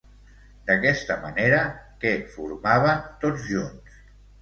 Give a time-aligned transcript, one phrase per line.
[0.69, 1.61] D'aquesta manera,
[2.07, 4.05] què formaven tots junts?